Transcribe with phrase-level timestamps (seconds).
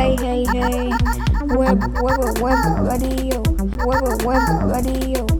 [0.00, 0.88] Hey, hey, hey.
[1.54, 3.42] Web, web, web, radio.
[3.84, 5.39] Web, web, radio.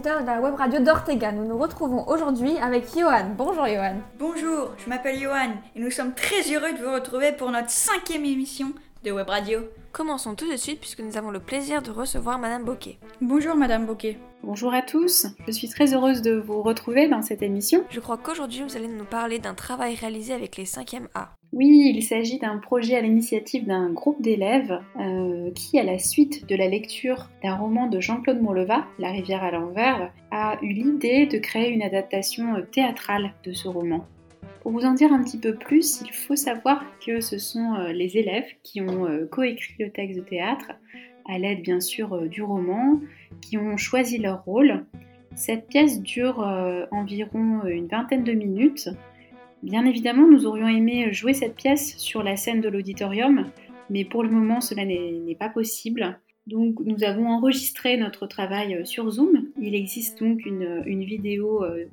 [0.00, 3.34] Auditeurs de la web radio d'Ortega, nous nous retrouvons aujourd'hui avec Johan.
[3.36, 3.96] Bonjour Johan.
[4.18, 8.24] Bonjour, je m'appelle Johan et nous sommes très heureux de vous retrouver pour notre cinquième
[8.24, 8.72] émission
[9.04, 9.60] de Web Radio.
[9.92, 12.98] Commençons tout de suite puisque nous avons le plaisir de recevoir Madame Bocquet.
[13.20, 14.18] Bonjour Madame Bocquet.
[14.42, 17.84] Bonjour à tous, je suis très heureuse de vous retrouver dans cette émission.
[17.90, 21.34] Je crois qu'aujourd'hui vous allez nous parler d'un travail réalisé avec les 5e A.
[21.52, 26.48] Oui, il s'agit d'un projet à l'initiative d'un groupe d'élèves euh, qui, à la suite
[26.48, 31.26] de la lecture d'un roman de Jean-Claude Mourleva, La rivière à l'envers, a eu l'idée
[31.26, 34.06] de créer une adaptation euh, théâtrale de ce roman.
[34.62, 37.92] Pour vous en dire un petit peu plus, il faut savoir que ce sont euh,
[37.92, 40.70] les élèves qui ont coécrit le texte de théâtre,
[41.28, 43.00] à l'aide bien sûr du roman,
[43.40, 44.84] qui ont choisi leur rôle.
[45.34, 46.38] Cette pièce dure
[46.90, 48.88] environ une vingtaine de minutes
[49.62, 53.50] Bien évidemment, nous aurions aimé jouer cette pièce sur la scène de l'auditorium,
[53.90, 56.18] mais pour le moment, cela n'est pas possible.
[56.46, 59.48] Donc, nous avons enregistré notre travail sur Zoom.
[59.60, 61.84] Il existe donc une, vidéo euh,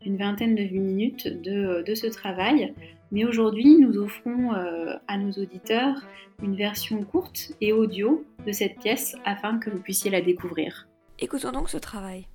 [0.00, 2.72] d'une vingtaine de minutes de, ce travail.
[3.10, 6.06] Mais aujourd'hui, nous offrons euh, à nos auditeurs
[6.42, 10.86] une version courte et audio de cette pièce afin que vous puissiez la découvrir.
[11.18, 12.26] Écoutons donc ce travail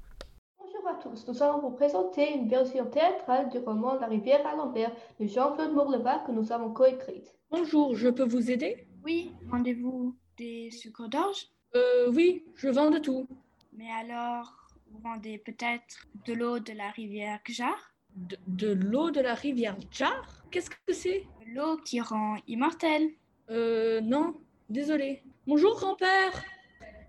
[1.28, 5.73] nous allons vous présenter une version théâtrale du roman La rivière à l'envers de Jean-Claude
[5.73, 7.33] Mourleva que nous avons coécrite.
[7.52, 8.88] Bonjour, je peux vous aider?
[9.03, 11.47] Oui, vendez-vous des sucres d'orge?
[11.75, 13.28] Euh, oui, je vends de tout.
[13.73, 19.22] Mais alors, vous vendez peut-être de l'eau de la rivière Gjar De, de l'eau de
[19.22, 20.44] la rivière Jar?
[20.50, 21.25] Qu'est-ce que c'est?
[21.47, 23.09] L'eau qui rend immortel.
[23.50, 24.36] Euh, non,
[24.69, 25.22] désolé.
[25.45, 26.44] Bonjour, grand-père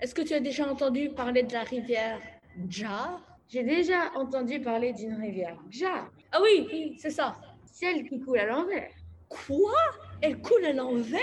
[0.00, 2.20] Est-ce que tu as déjà entendu parler de la rivière
[2.68, 3.33] Jar?
[3.48, 5.56] J'ai déjà entendu parler d'une rivière.
[5.70, 6.08] Ja.
[6.32, 7.36] Ah oui, oui, c'est ça.
[7.64, 8.90] Celle qui coule à l'envers.
[9.28, 9.74] Quoi?
[10.20, 11.20] Elle coule à l'envers?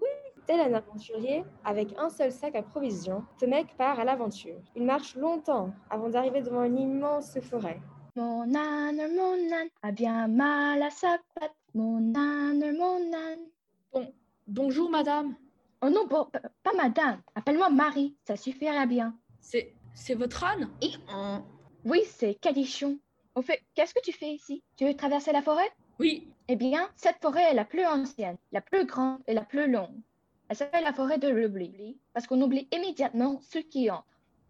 [0.00, 0.08] Oui.
[0.46, 4.60] Tel un aventurier, avec un seul sac à provisions, ce mec part à l'aventure.
[4.76, 7.80] Il marche longtemps avant d'arriver devant une immense forêt.
[8.16, 11.54] Mon âne, mon âne a bien mal à sa patte.
[11.74, 13.46] Mon âne, mon âne.
[13.92, 14.12] Bon,
[14.46, 15.34] bonjour madame.
[15.82, 16.28] Oh non, bon,
[16.62, 17.20] pas madame.
[17.34, 19.16] Appelle-moi Marie, ça suffirait bien.
[19.40, 20.70] C'est, c'est votre âne?
[20.80, 20.92] Et
[21.84, 22.98] oui, c'est Calichon.
[23.34, 24.62] Au fait, qu'est-ce que tu fais ici?
[24.76, 25.70] Tu veux traverser la forêt?
[25.98, 26.28] Oui.
[26.48, 30.00] Eh bien, cette forêt est la plus ancienne, la plus grande et la plus longue.
[30.48, 34.06] Elle s'appelle la forêt de l'oubli, parce qu'on oublie immédiatement ceux qui entrent,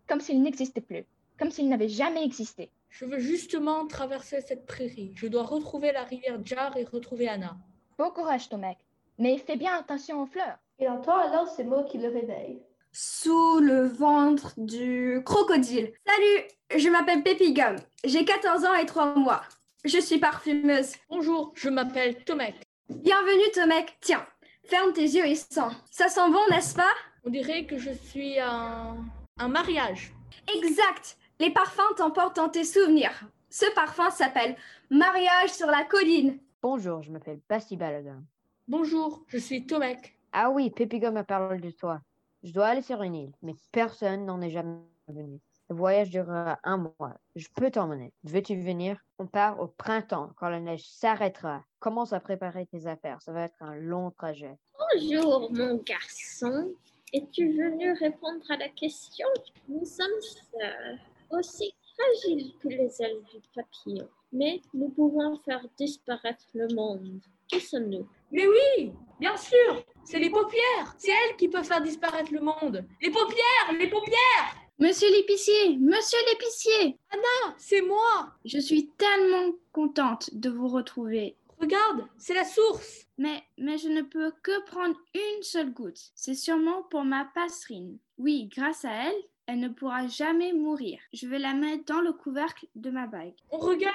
[0.09, 1.06] comme s'ils n'existaient plus,
[1.39, 2.71] comme s'ils n'avaient jamais existé.
[2.89, 5.12] Je veux justement traverser cette prairie.
[5.15, 7.56] Je dois retrouver la rivière Jar et retrouver Anna.
[7.99, 8.78] Bon courage, ton mec.
[9.19, 10.59] Mais fais bien attention aux fleurs.
[10.78, 12.62] Il entend alors ces mots qui le réveillent
[12.94, 15.93] sous le ventre du crocodile.
[16.06, 17.75] Salut, je m'appelle Pépigum.
[18.05, 19.43] J'ai 14 ans et 3 mois.
[19.84, 20.93] Je suis parfumeuse.
[21.10, 22.55] Bonjour, je m'appelle Tomek.
[22.88, 23.99] Bienvenue Tomek.
[24.00, 24.25] Tiens,
[24.69, 25.75] ferme tes yeux et sens.
[25.91, 26.93] Ça sent bon, n'est-ce pas?
[27.25, 28.97] On dirait que je suis un...
[29.38, 30.12] un mariage.
[30.55, 31.19] Exact.
[31.41, 33.25] Les parfums t'emportent dans tes souvenirs.
[33.50, 34.56] Ce parfum s'appelle
[34.88, 36.38] Mariage sur la colline.
[36.62, 38.22] Bonjour, je m'appelle Basti Baladin.
[38.69, 40.16] Bonjour, je suis Tomek.
[40.32, 42.00] Ah oui, Pépigum a parlé de toi.
[42.44, 44.77] Je dois aller sur une île, mais personne n'en est jamais
[45.09, 45.41] venu.
[45.71, 47.16] Le voyage durera un mois.
[47.34, 48.12] Je peux t'emmener.
[48.22, 48.99] Veux-tu venir?
[49.19, 51.65] On part au printemps, quand la neige s'arrêtera.
[51.81, 53.22] Commence à préparer tes affaires.
[53.22, 54.59] Ça va être un long trajet.
[54.78, 56.75] Bonjour, mon garçon.
[57.15, 59.26] Es-tu venu répondre à la question?
[59.66, 60.99] Nous sommes sœurs,
[61.31, 67.22] aussi fragiles que les ailes du papillon, mais nous pouvons faire disparaître le monde.
[67.49, 68.06] Qui sommes-nous?
[68.34, 68.91] Mais oui,
[69.21, 70.97] bien sûr, c'est les paupières.
[70.99, 72.84] C'est elles qui peuvent faire disparaître le monde.
[73.00, 74.56] Les paupières, les paupières.
[74.81, 76.99] Monsieur l'épicier, monsieur l'épicier.
[77.11, 78.33] Anna, c'est moi.
[78.44, 81.37] Je suis tellement contente de vous retrouver.
[81.61, 83.06] Regarde, c'est la source.
[83.19, 86.11] Mais, mais je ne peux que prendre une seule goutte.
[86.17, 87.99] C'est sûrement pour ma passerine.
[88.19, 90.99] Oui, grâce à elle, elle ne pourra jamais mourir.
[91.12, 93.35] Je vais la mettre dans le couvercle de ma bague.
[93.53, 93.94] On regarde.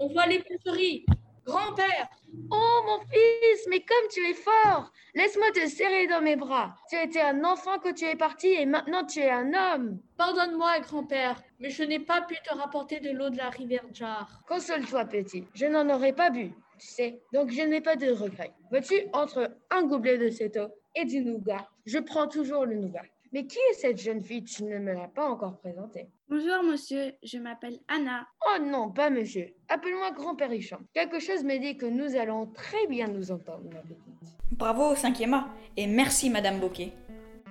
[0.00, 1.06] On voit les l'épicerie.
[1.44, 2.08] Grand-père
[2.50, 6.74] Oh mon fils, mais comme tu es fort Laisse-moi te serrer dans mes bras.
[6.88, 9.98] Tu étais un enfant quand tu es parti et maintenant tu es un homme.
[10.16, 14.42] Pardonne-moi, grand-père, mais je n'ai pas pu te rapporter de l'eau de la rivière Jar.
[14.46, 15.46] Console-toi, petit.
[15.54, 17.22] Je n'en aurais pas bu, tu sais.
[17.32, 18.52] Donc je n'ai pas de regrets.
[18.70, 23.02] Vois-tu, entre un gobelet de cette eau et du nougat, je prends toujours le nougat.
[23.32, 24.42] Mais qui est cette jeune fille?
[24.42, 26.08] Tu ne me l'as pas encore présentée.
[26.28, 27.12] Bonjour, monsieur.
[27.22, 28.26] Je m'appelle Anna.
[28.44, 29.54] Oh non, pas monsieur.
[29.68, 30.50] Appelle-moi grand-père
[30.92, 34.36] Quelque chose me dit que nous allons très bien nous entendre, ma petite.
[34.50, 36.92] Bravo au 5e A et merci Madame Bocquet.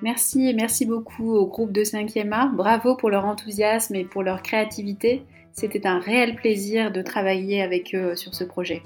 [0.01, 2.47] Merci et merci beaucoup au groupe de 5e A.
[2.47, 5.23] Bravo pour leur enthousiasme et pour leur créativité.
[5.53, 8.83] C'était un réel plaisir de travailler avec eux sur ce projet.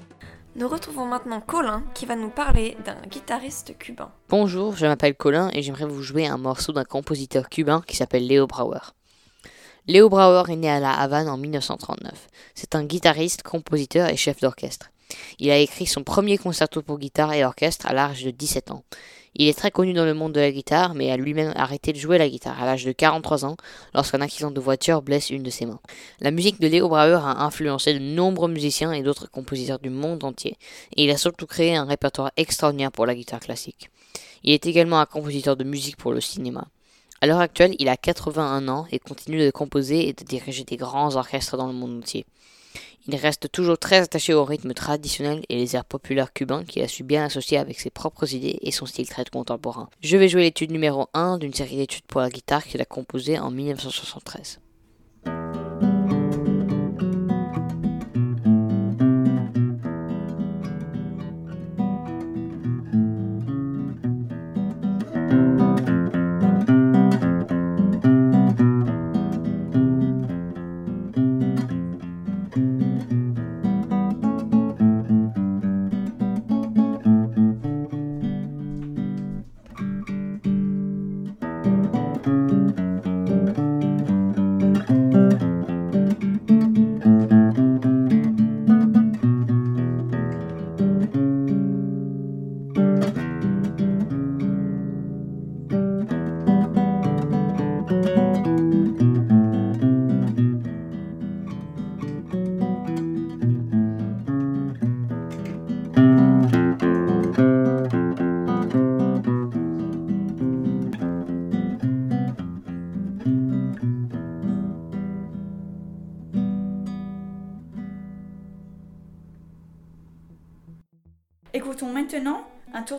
[0.56, 4.12] Nous retrouvons maintenant Colin qui va nous parler d'un guitariste cubain.
[4.28, 8.28] Bonjour, je m'appelle Colin et j'aimerais vous jouer un morceau d'un compositeur cubain qui s'appelle
[8.28, 8.94] Leo Brauer.
[9.88, 12.28] Leo Brauer est né à La Havane en 1939.
[12.54, 14.92] C'est un guitariste, compositeur et chef d'orchestre.
[15.40, 18.84] Il a écrit son premier concerto pour guitare et orchestre à l'âge de 17 ans.
[19.36, 21.98] Il est très connu dans le monde de la guitare, mais a lui-même arrêté de
[21.98, 23.56] jouer la guitare à l'âge de 43 ans
[23.92, 25.80] lorsqu'un accident de voiture blesse une de ses mains.
[26.20, 30.22] La musique de Leo Brauer a influencé de nombreux musiciens et d'autres compositeurs du monde
[30.22, 30.56] entier,
[30.96, 33.90] et il a surtout créé un répertoire extraordinaire pour la guitare classique.
[34.44, 36.68] Il est également un compositeur de musique pour le cinéma.
[37.20, 40.76] À l'heure actuelle, il a 81 ans et continue de composer et de diriger des
[40.76, 42.26] grands orchestres dans le monde entier.
[43.06, 46.88] Il reste toujours très attaché au rythme traditionnel et les airs populaires cubains qu'il a
[46.88, 49.90] su bien associer avec ses propres idées et son style très contemporain.
[50.00, 53.38] Je vais jouer l'étude numéro 1 d'une série d'études pour la guitare qu'il a composée
[53.38, 54.60] en 1973.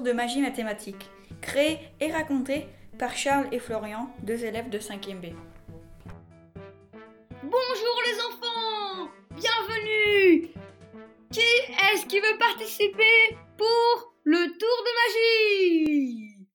[0.05, 1.09] De magie mathématique,
[1.41, 2.67] créé et raconté
[2.99, 5.33] par Charles et Florian, deux élèves de 5e B.
[7.41, 10.53] Bonjour les enfants Bienvenue.
[11.31, 14.91] Qui est-ce qui veut participer pour le tour de
[15.87, 16.47] magie?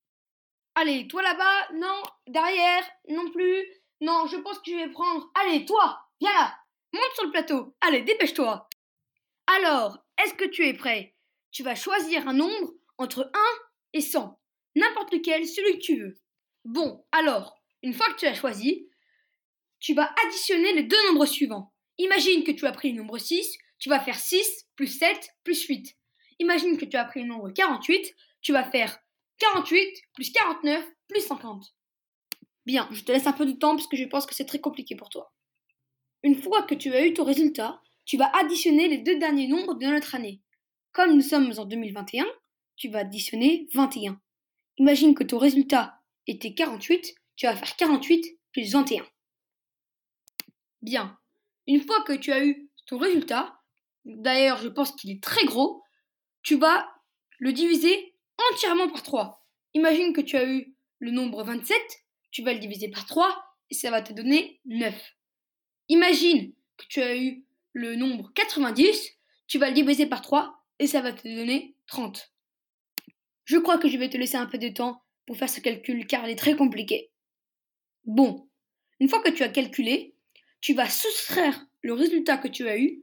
[0.77, 3.67] Allez, toi là-bas, non, derrière, non plus,
[4.01, 5.29] non, je pense que je vais prendre...
[5.35, 6.55] Allez, toi, viens là,
[6.93, 8.69] monte sur le plateau, allez, dépêche-toi.
[9.59, 11.17] Alors, est-ce que tu es prêt?
[11.51, 12.71] Tu vas choisir un nombre
[13.01, 13.39] entre 1
[13.95, 14.39] et 100,
[14.77, 16.15] n'importe lequel, celui que tu veux.
[16.65, 18.87] Bon, alors, une fois que tu as choisi,
[19.81, 21.73] tu vas additionner les deux nombres suivants.
[21.97, 25.65] Imagine que tu as pris le nombre 6, tu vas faire 6 plus 7 plus
[25.65, 25.97] 8.
[26.41, 28.99] Imagine que tu as pris le nombre 48, tu vas faire
[29.39, 31.75] 48 plus 49 plus 50.
[32.67, 34.61] Bien, je te laisse un peu de temps parce que je pense que c'est très
[34.61, 35.33] compliqué pour toi.
[36.23, 39.75] Une fois que tu as eu ton résultat, tu vas additionner les deux derniers nombres
[39.75, 40.43] de notre année.
[40.93, 42.27] Comme nous sommes en 2021,
[42.81, 44.19] tu vas additionner 21.
[44.79, 49.07] Imagine que ton résultat était 48, tu vas faire 48 plus 21.
[50.81, 51.19] Bien.
[51.67, 53.61] Une fois que tu as eu ton résultat,
[54.07, 55.83] d'ailleurs je pense qu'il est très gros,
[56.43, 56.91] tu vas
[57.39, 58.15] le diviser
[58.51, 59.47] entièrement par 3.
[59.75, 61.77] Imagine que tu as eu le nombre 27,
[62.31, 64.95] tu vas le diviser par 3 et ça va te donner 9.
[65.91, 67.45] Imagine que tu as eu
[67.75, 69.19] le nombre 90,
[69.49, 72.33] tu vas le diviser par 3 et ça va te donner 30.
[73.51, 76.07] Je crois que je vais te laisser un peu de temps pour faire ce calcul
[76.07, 77.11] car il est très compliqué.
[78.05, 78.49] Bon,
[79.01, 80.15] une fois que tu as calculé,
[80.61, 83.03] tu vas soustraire le résultat que tu as eu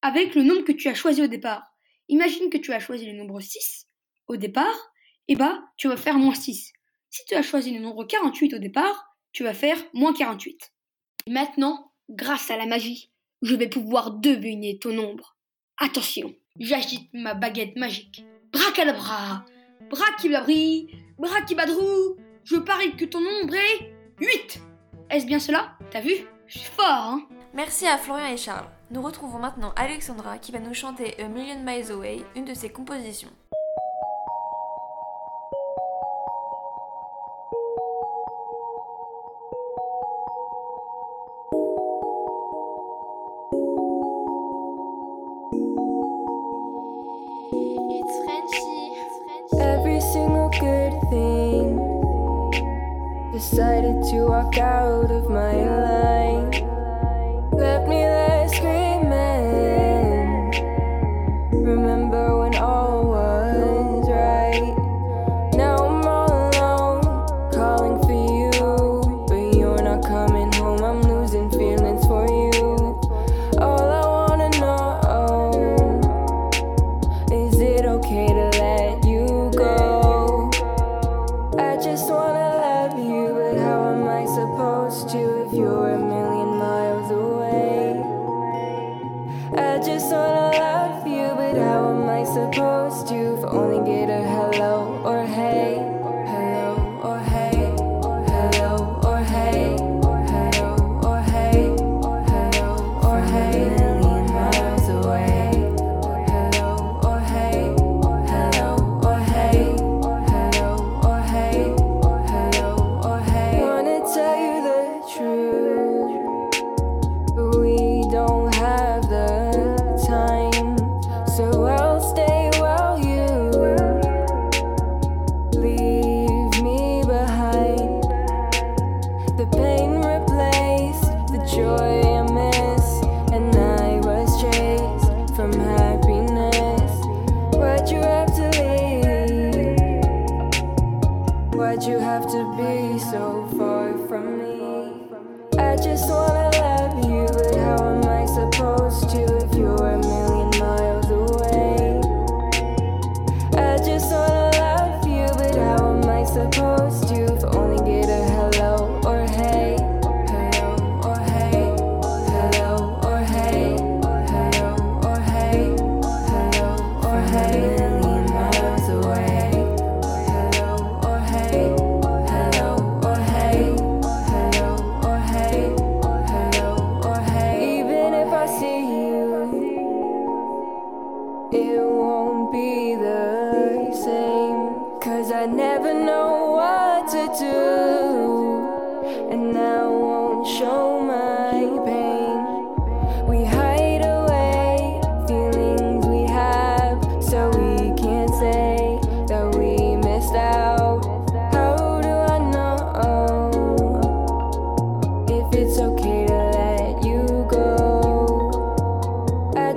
[0.00, 1.66] avec le nombre que tu as choisi au départ.
[2.08, 3.86] Imagine que tu as choisi le nombre 6
[4.26, 4.90] au départ,
[5.28, 6.72] et bah tu vas faire moins 6.
[7.10, 10.72] Si tu as choisi le nombre 48 au départ, tu vas faire moins 48.
[11.28, 13.10] Maintenant, grâce à la magie,
[13.42, 15.36] je vais pouvoir deviner ton nombre.
[15.76, 18.24] Attention, j'agite ma baguette magique.
[18.50, 19.44] Bracadabra,
[19.90, 20.88] brachibabri,
[21.18, 24.60] brachibadrou, je parie que ton nombre est 8.
[25.10, 25.72] Est-ce bien cela?
[25.90, 26.12] T'as vu?
[26.46, 28.68] Je suis fort, hein Merci à Florian et Charles.
[28.90, 32.68] Nous retrouvons maintenant Alexandra qui va nous chanter A Million Miles Away, une de ses
[32.68, 33.30] compositions.
[53.50, 56.13] Decided to walk out of my life.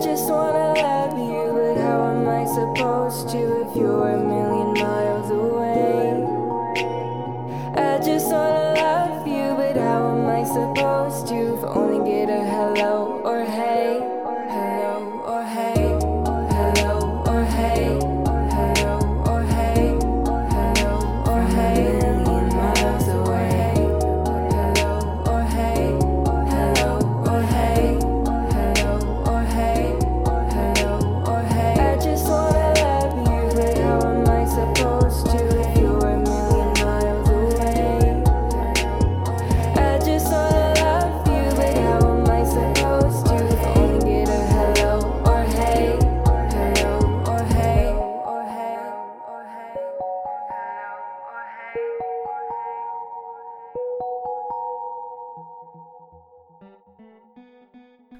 [0.01, 5.32] Just wanna love you, but how am I supposed to if you're a million miles
[5.32, 6.24] away?
[7.75, 12.30] I just wanna love you, but how am I supposed to if I only get
[12.30, 13.16] a hello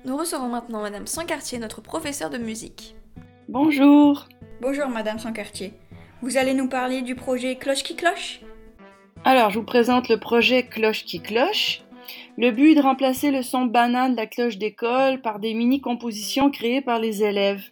[0.06, 2.96] Nous recevons maintenant Madame Sancartier, notre professeure de musique.
[3.50, 4.28] Bonjour.
[4.62, 5.74] Bonjour Madame Sancartier.
[6.22, 8.42] Vous allez nous parler du projet Cloche qui cloche?
[9.26, 11.82] Alors, je vous présente le projet Cloche qui cloche.
[12.38, 16.52] Le but est de remplacer le son banal de la cloche d'école par des mini-compositions
[16.52, 17.64] créées par les élèves.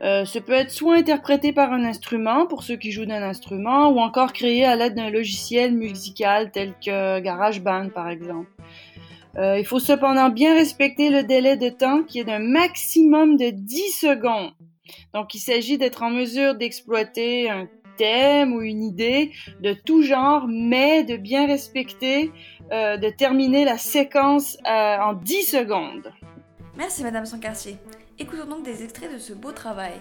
[0.00, 3.88] Euh, ce peut être soit interprété par un instrument, pour ceux qui jouent d'un instrument,
[3.88, 8.48] ou encore créé à l'aide d'un logiciel musical tel que GarageBand par exemple.
[9.38, 13.50] Euh, il faut cependant bien respecter le délai de temps qui est d'un maximum de
[13.50, 14.52] 10 secondes.
[15.14, 20.46] Donc il s'agit d'être en mesure d'exploiter un thème ou une idée de tout genre,
[20.48, 22.32] mais de bien respecter,
[22.72, 26.12] euh, de terminer la séquence euh, en 10 secondes.
[26.76, 27.76] Merci Madame Sancartier.
[28.18, 29.94] Écoutons donc des extraits de ce beau travail.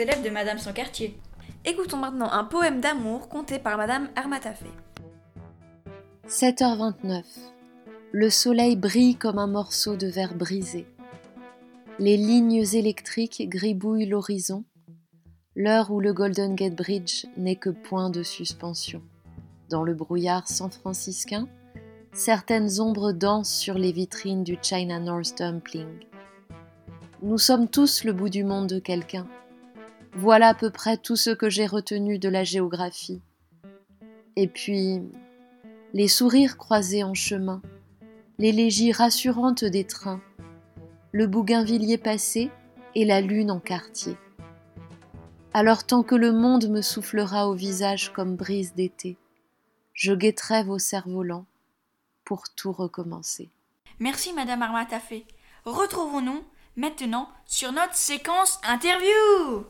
[0.00, 1.18] Élèves de Madame Sancartier.
[1.64, 4.66] Écoutons maintenant un poème d'amour conté par Madame Armatafé.
[6.28, 7.22] 7h29.
[8.12, 10.86] Le soleil brille comme un morceau de verre brisé.
[11.98, 14.64] Les lignes électriques gribouillent l'horizon,
[15.56, 19.02] l'heure où le Golden Gate Bridge n'est que point de suspension.
[19.68, 21.48] Dans le brouillard san-franciscain,
[22.12, 26.06] certaines ombres dansent sur les vitrines du China North Dumpling.
[27.22, 29.26] Nous sommes tous le bout du monde de quelqu'un.
[30.14, 33.20] Voilà à peu près tout ce que j'ai retenu de la géographie.
[34.36, 35.00] Et puis,
[35.94, 37.62] les sourires croisés en chemin,
[38.38, 40.20] l'élégie rassurante des trains,
[41.12, 42.50] le bougainvillier passé
[42.94, 44.16] et la lune en quartier.
[45.54, 49.16] Alors tant que le monde me soufflera au visage comme brise d'été,
[49.92, 51.46] je guetterai vos cerfs-volants
[52.24, 53.48] pour tout recommencer.
[53.98, 55.26] Merci Madame Armatafé.
[55.64, 56.44] Retrouvons-nous
[56.76, 59.64] maintenant sur notre séquence interview.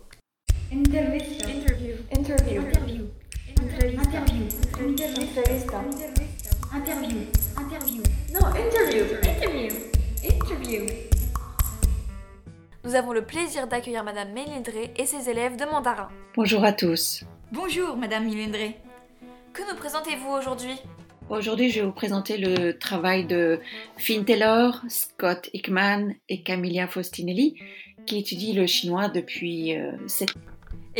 [0.71, 1.23] Interview.
[1.49, 1.97] Interview.
[2.13, 2.61] Interview.
[2.61, 3.09] Interview.
[3.57, 4.45] Interview.
[7.57, 8.03] Interview.
[8.35, 9.05] Non, interview.
[9.25, 9.73] Interview.
[10.23, 10.87] Interview.
[12.85, 16.11] Nous avons le plaisir d'accueillir Madame Mélindré et ses élèves de mandarin.
[16.37, 17.25] Bonjour à tous.
[17.51, 18.77] Bonjour Madame Milindré.
[19.55, 20.77] Que nous présentez-vous aujourd'hui?
[21.31, 23.59] Aujourd'hui, je vais vous présenter le travail de
[23.97, 27.55] Finn Taylor, Scott Hickman et Camilla Faustinelli
[28.05, 29.75] qui étudient le chinois depuis
[30.07, 30.41] 7 ans.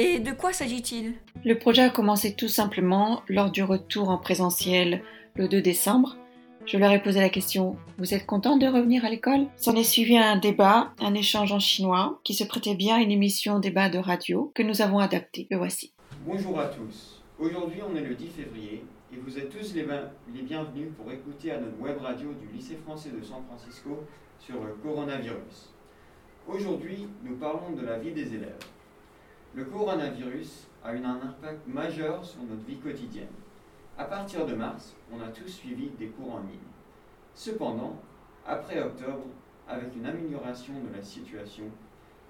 [0.01, 1.15] Et de quoi s'agit-il?
[1.45, 5.03] Le projet a commencé tout simplement lors du retour en présentiel
[5.35, 6.17] le 2 décembre.
[6.67, 9.49] Je leur ai posé la question Vous êtes content de revenir à l'école?
[9.57, 13.11] S'en est suivi un débat, un échange en chinois qui se prêtait bien à une
[13.11, 15.49] émission débat de radio que nous avons adapté.
[15.51, 15.93] Le voici.
[16.25, 17.21] Bonjour à tous.
[17.41, 19.85] Aujourd'hui, on est le 10 février et vous êtes tous les,
[20.33, 24.05] les bienvenus pour écouter à notre web radio du lycée français de San Francisco
[24.39, 25.73] sur le coronavirus.
[26.47, 28.61] Aujourd'hui, nous parlons de la vie des élèves.
[29.55, 33.27] Le coronavirus a eu un impact majeur sur notre vie quotidienne.
[33.97, 36.59] À partir de mars, on a tous suivi des cours en ligne.
[37.35, 37.97] Cependant,
[38.47, 39.25] après octobre,
[39.67, 41.65] avec une amélioration de la situation,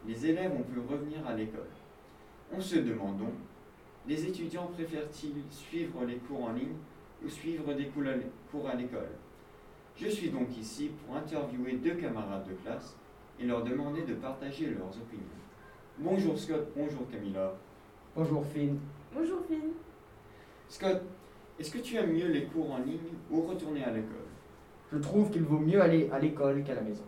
[0.07, 1.69] les élèves ont pu revenir à l'école.
[2.53, 3.35] On se demande donc,
[4.07, 6.77] les étudiants préfèrent-ils suivre les cours en ligne
[7.23, 7.91] ou suivre des
[8.51, 9.11] cours à l'école?
[9.97, 12.97] Je suis donc ici pour interviewer deux camarades de classe
[13.39, 15.48] et leur demander de partager leurs opinions.
[16.01, 17.51] Bonjour Scott, bonjour Camilla.
[18.15, 18.79] Bonjour Finn.
[19.13, 19.73] Bonjour Finn.
[20.69, 21.03] Scott,
[21.59, 24.29] est-ce que tu aimes mieux les cours en ligne ou retourner à l'école?
[24.93, 27.03] Je trouve qu'il vaut mieux aller à l'école qu'à la maison.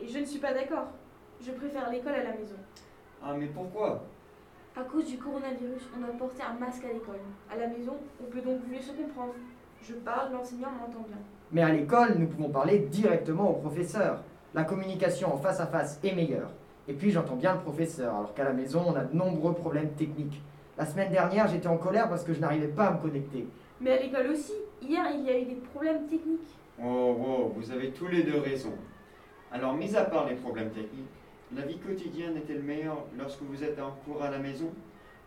[0.00, 0.86] Et je ne suis pas d'accord.
[1.42, 2.56] Je préfère l'école à la maison.
[3.22, 4.02] Ah mais pourquoi?
[4.74, 7.20] À cause du coronavirus, on doit porter un masque à l'école.
[7.50, 9.34] À la maison, on peut donc mieux se comprendre.
[9.82, 11.18] Je parle, l'enseignant m'entend bien.
[11.50, 14.22] Mais à l'école, nous pouvons parler directement au professeur.
[14.54, 16.50] La communication en face à face est meilleure.
[16.88, 19.90] Et puis j'entends bien le professeur, alors qu'à la maison, on a de nombreux problèmes
[19.92, 20.42] techniques.
[20.76, 23.46] La semaine dernière, j'étais en colère parce que je n'arrivais pas à me connecter.
[23.80, 26.56] Mais à l'école aussi, hier, il y a eu des problèmes techniques.
[26.82, 28.72] Oh, oh, vous avez tous les deux raison.
[29.52, 31.10] Alors, mis à part les problèmes techniques,
[31.54, 34.70] la vie quotidienne est-elle meilleure lorsque vous êtes en cours à la maison?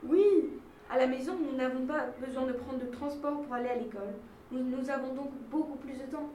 [0.04, 0.50] Oui,
[0.90, 4.16] à la maison, nous n'avons pas besoin de prendre de transport pour aller à l'école.
[4.52, 6.30] Nous, nous avons donc beaucoup plus de temps.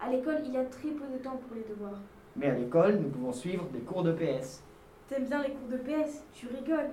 [0.00, 2.00] À l'école, il y a très peu de temps pour les devoirs.
[2.36, 4.62] Mais à l'école, nous pouvons suivre des cours de PS.
[5.08, 6.90] T'aimes bien les cours de PS Tu rigoles.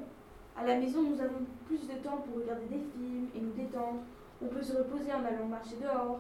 [0.58, 4.02] À la maison, nous avons plus de temps pour regarder des films et nous détendre.
[4.42, 6.20] On peut se reposer en allant marcher dehors.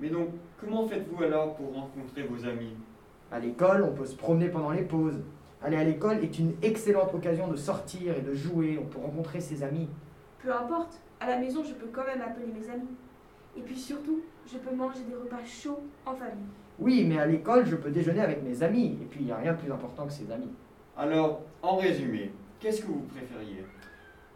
[0.00, 0.28] Mais donc,
[0.60, 2.76] comment faites-vous alors pour rencontrer vos amis?
[3.32, 5.20] À l'école, on peut se promener pendant les pauses.
[5.62, 8.78] Aller à l'école est une excellente occasion de sortir et de jouer.
[8.80, 9.88] On peut rencontrer ses amis.
[10.42, 11.00] Peu importe.
[11.18, 12.94] À la maison, je peux quand même appeler mes amis.
[13.56, 16.44] Et puis surtout, je peux manger des repas chauds en famille.
[16.78, 18.98] Oui, mais à l'école, je peux déjeuner avec mes amis.
[19.00, 20.50] Et puis, il n'y a rien de plus important que ses amis.
[20.96, 23.64] Alors, en résumé, qu'est-ce que vous préfériez?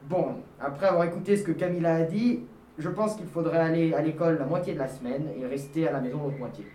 [0.03, 2.41] Bon, après avoir écouté ce que Camilla a dit,
[2.79, 5.93] je pense qu'il faudrait aller à l'école la moitié de la semaine et rester à
[5.93, 6.67] la maison l'autre moitié.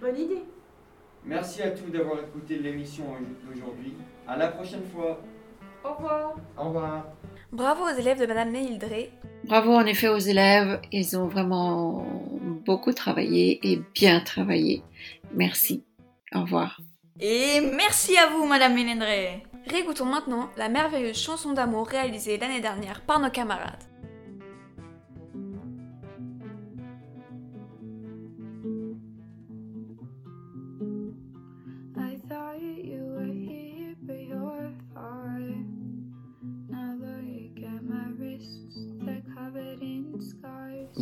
[0.00, 0.42] Bonne idée.
[1.24, 3.04] Merci à tous d'avoir écouté l'émission
[3.46, 3.94] d'aujourd'hui.
[4.26, 5.20] À la prochaine fois.
[5.84, 6.34] Au revoir.
[6.58, 7.04] Au revoir.
[7.52, 9.10] Bravo aux élèves de Madame Méhildré.
[9.44, 10.80] Bravo en effet aux élèves.
[10.90, 12.06] Ils ont vraiment
[12.64, 14.82] beaucoup travaillé et bien travaillé.
[15.34, 15.84] Merci.
[16.34, 16.80] Au revoir.
[17.20, 19.42] Et merci à vous, Madame Mélindré.
[19.66, 23.91] Réécoutons maintenant la merveilleuse chanson d'amour réalisée l'année dernière par nos camarades.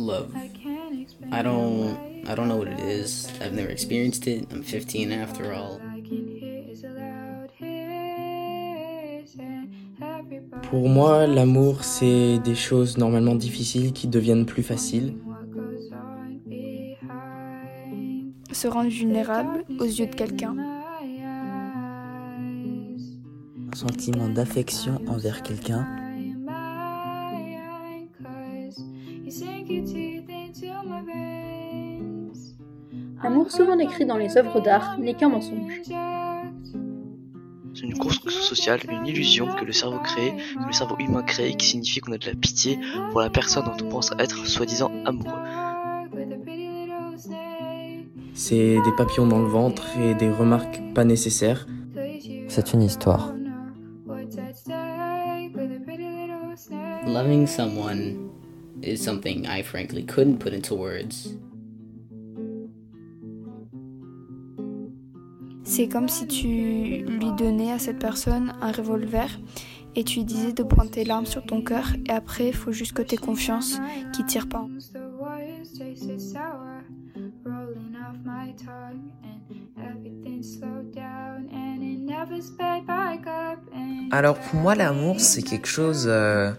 [0.01, 0.33] Love.
[1.31, 3.27] I don't I don't know what it is.
[3.41, 4.47] I've never experienced it.
[4.51, 5.79] I'm 15 after all.
[10.69, 15.15] Pour moi, l'amour, c'est des choses normalement difficiles qui deviennent plus faciles.
[18.51, 20.55] Se rendre vulnérable aux yeux de quelqu'un.
[23.73, 26.00] Un sentiment d'affection envers quelqu'un.
[33.23, 35.81] L'amour souvent décrit dans les œuvres d'art n'est qu'un mensonge.
[37.73, 41.53] C'est une construction sociale, une illusion que le cerveau crée, que le cerveau humain crée,
[41.53, 42.77] qui signifie qu'on a de la pitié
[43.11, 45.39] pour la personne dont on pense être soi-disant amoureux.
[48.33, 51.67] C'est des papillons dans le ventre et des remarques pas nécessaires.
[52.47, 53.33] C'est une histoire.
[57.05, 58.29] Loving someone
[58.83, 61.35] is something I frankly couldn't put into words.
[65.81, 69.39] C'est comme si tu lui donnais à cette personne un revolver
[69.95, 72.93] et tu lui disais de pointer l'arme sur ton cœur et après il faut juste
[72.93, 73.79] que tu aies confiance
[74.13, 74.67] qu'il tire pas.
[84.11, 86.51] Alors pour moi l'amour c'est quelque chose euh,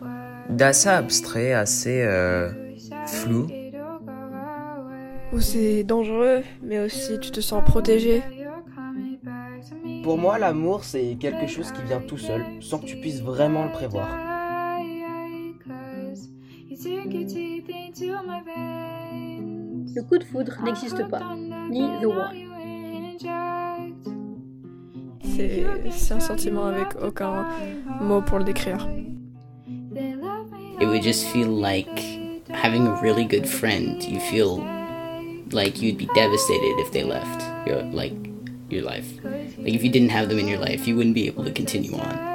[0.51, 2.51] d'assez abstrait, assez euh,
[3.07, 3.47] flou.
[5.33, 8.21] Où c'est dangereux mais aussi tu te sens protégé.
[10.03, 13.65] Pour moi, l'amour, c'est quelque chose qui vient tout seul, sans que tu puisses vraiment
[13.65, 14.09] le prévoir.
[19.95, 21.23] Le coup de foudre n'existe pas,
[21.71, 22.37] ni The One.
[25.21, 27.47] C'est un sentiment avec aucun
[28.01, 28.89] mot pour le décrire.
[30.81, 32.01] It would just feel like
[32.51, 34.03] having a really good friend.
[34.03, 34.65] You feel
[35.53, 37.45] like you'd be devastated if they left.
[37.93, 38.32] Like
[38.73, 39.09] your life.
[39.59, 41.95] Like if you didn't have them in your life, you wouldn't be able to continue
[41.95, 42.33] on.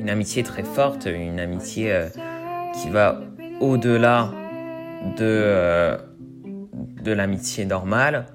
[0.00, 2.08] Une amitié très forte, une amitié euh,
[2.74, 3.20] qui va
[3.60, 4.30] au-delà
[5.16, 5.96] de, euh,
[7.02, 8.26] de l'amitié normale.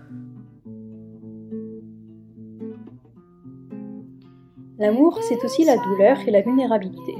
[4.78, 7.16] L'amour, c'est aussi la douleur et la vulnérabilité.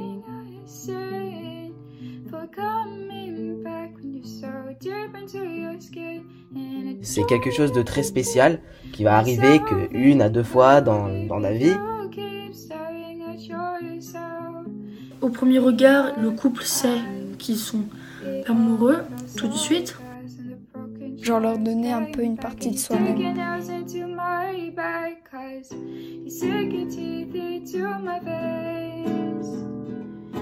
[7.14, 8.60] C'est quelque chose de très spécial
[8.92, 11.76] qui va arriver que une à deux fois dans, dans la vie.
[15.22, 16.98] Au premier regard, le couple sait
[17.38, 17.84] qu'ils sont
[18.48, 19.04] amoureux
[19.38, 19.96] tout de suite.
[21.22, 23.20] Genre leur donner un peu une partie de soi-même.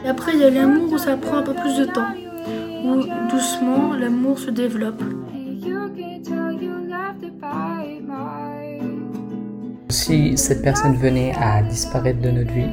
[0.06, 2.14] Et après, il y a l'amour où ça prend un peu plus de temps,
[2.86, 5.04] où doucement l'amour se développe.
[9.90, 12.70] Si cette personne venait à disparaître de notre vie,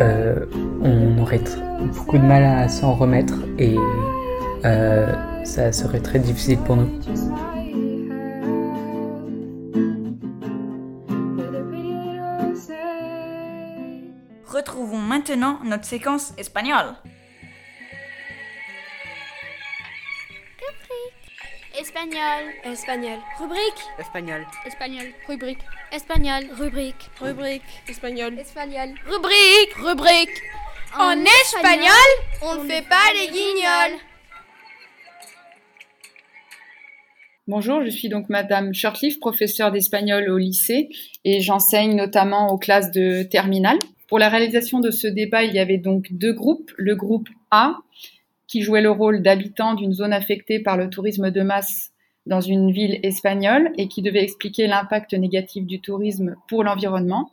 [0.00, 0.46] euh,
[0.82, 1.40] on aurait
[1.94, 3.76] beaucoup de mal à s'en remettre et
[4.64, 5.12] euh,
[5.44, 6.88] ça serait très difficile pour nous.
[14.46, 16.94] Retrouvons maintenant notre séquence espagnole.
[21.98, 22.54] Espagnol.
[22.64, 23.18] Espagnol.
[23.40, 23.82] Rubrique.
[23.98, 24.46] Espagnol.
[24.64, 25.06] Espagnol.
[25.26, 25.58] Rubrique.
[25.92, 26.44] Espagnol.
[26.56, 27.10] Rubrique.
[27.20, 27.62] Rubrique.
[27.88, 28.38] Espagnol.
[28.38, 28.94] Espagnol.
[29.04, 29.74] Rubrique.
[29.74, 30.42] Rubrique.
[30.96, 32.10] En, espagnol,
[32.42, 33.98] on ne fait pas les guignols.
[37.48, 40.90] Bonjour, je suis donc Madame Shortleaf, professeure d'espagnol au lycée
[41.24, 43.78] et j'enseigne notamment aux classes de terminale.
[44.06, 46.70] Pour la réalisation de ce débat, il y avait donc deux groupes.
[46.76, 47.74] Le groupe A,
[48.48, 51.92] qui jouait le rôle d'habitant d'une zone affectée par le tourisme de masse
[52.26, 57.30] dans une ville espagnole et qui devait expliquer l'impact négatif du tourisme pour l'environnement.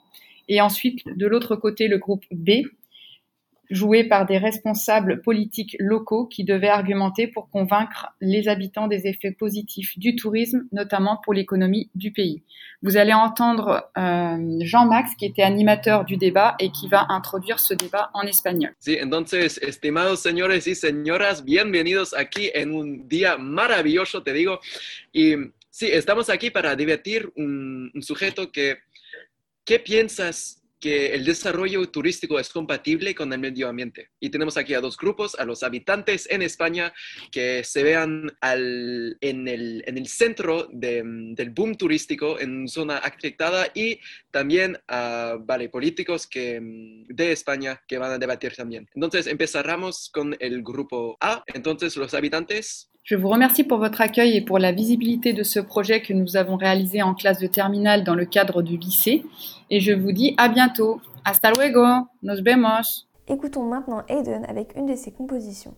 [0.47, 2.67] Et ensuite, de l'autre côté, le groupe B,
[3.69, 9.31] joué par des responsables politiques locaux qui devaient argumenter pour convaincre les habitants des effets
[9.31, 12.43] positifs du tourisme, notamment pour l'économie du pays.
[12.81, 17.73] Vous allez entendre euh, Jean-Max, qui était animateur du débat et qui va introduire ce
[17.73, 18.73] débat en espagnol.
[18.79, 24.59] Sí, entonces, estimados señores y señoras, bienvenidos aquí en un día maravilloso, te digo.
[25.13, 25.35] Y
[25.69, 28.77] sí, estamos aquí para debatir un, un sujeto que,
[29.63, 34.11] ¿qué piensas que el desarrollo turístico es compatible con el medio ambiente.
[34.19, 36.93] Y tenemos aquí a dos grupos, a los habitantes en España
[37.31, 42.99] que se vean al, en, el, en, el, centro de, del boom turístico en zona
[42.99, 48.87] afectada y también a vale, políticos que, de España que van a debatir también.
[48.93, 51.43] Entonces empezaremos con el grupo A.
[51.47, 55.59] Entonces los habitantes Je vous remercie pour votre accueil et pour la visibilité de ce
[55.59, 59.23] projet que nous avons réalisé en classe de terminale dans le cadre du lycée.
[59.69, 60.99] Et je vous dis à bientôt.
[61.23, 61.85] Hasta luego.
[62.23, 63.05] Nos vemos.
[63.27, 65.75] Écoutons maintenant Aiden avec une de ses compositions.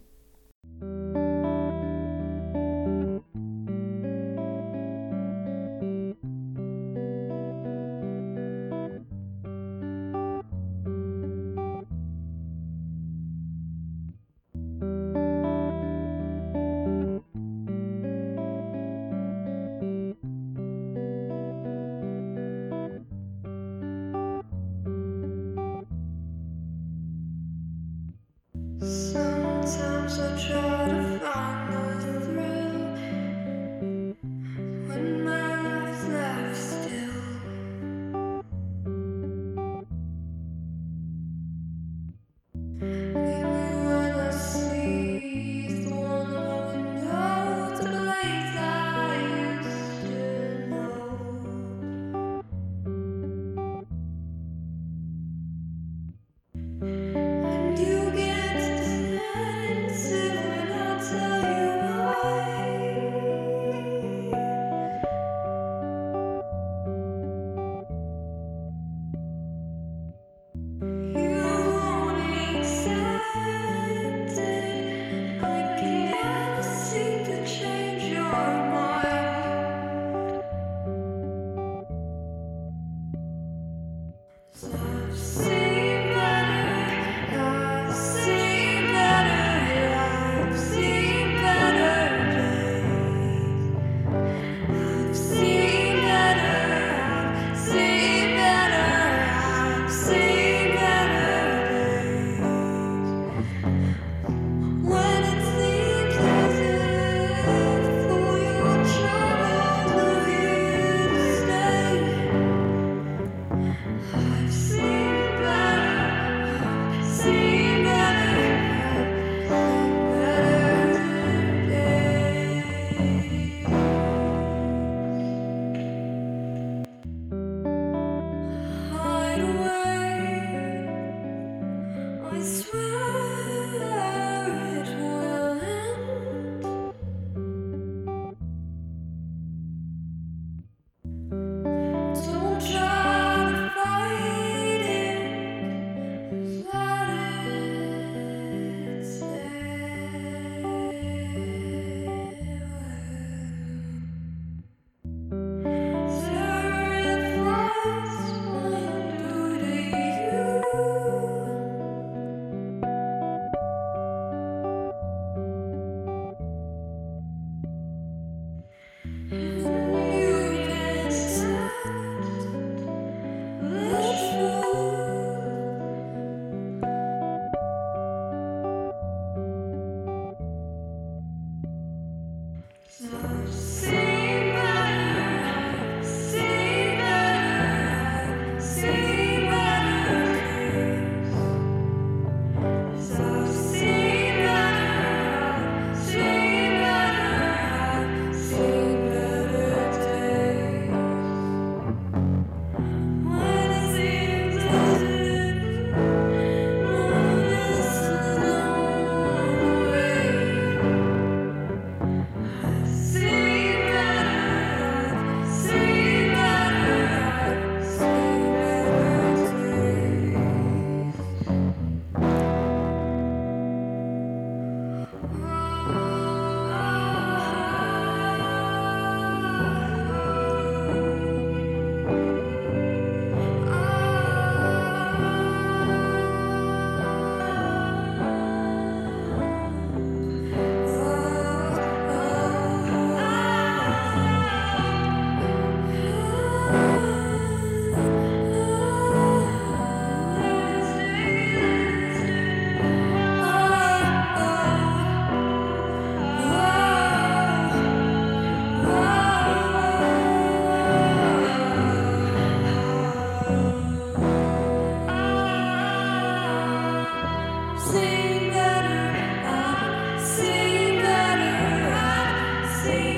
[272.88, 273.17] see.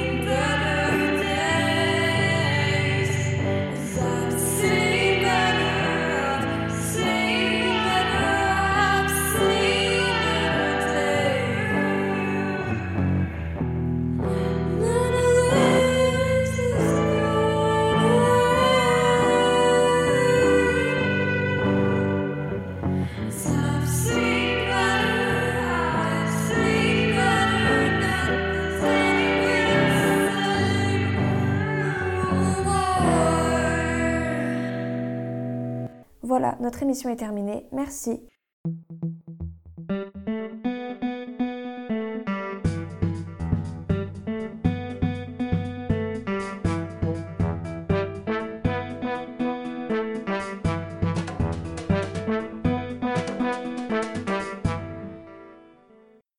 [36.39, 37.65] Voilà, notre émission est terminée.
[37.73, 38.21] Merci.